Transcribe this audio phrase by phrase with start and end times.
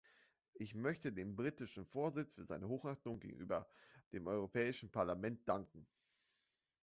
[0.55, 3.69] Ich möchte dem britischen Vorsitz für seine Hochachtung gegenüber
[4.13, 5.85] dem Europäischen Parlament danken.